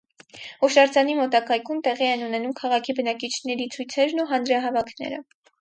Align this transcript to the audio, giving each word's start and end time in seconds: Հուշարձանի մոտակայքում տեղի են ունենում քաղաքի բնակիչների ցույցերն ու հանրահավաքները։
Հուշարձանի 0.61 1.13
մոտակայքում 1.19 1.83
տեղի 1.89 2.09
են 2.13 2.25
ունենում 2.29 2.57
քաղաքի 2.63 2.97
բնակիչների 3.01 3.71
ցույցերն 3.77 4.25
ու 4.25 4.29
հանրահավաքները։ 4.35 5.25